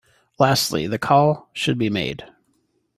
[0.39, 2.25] Lastly, the call should be made.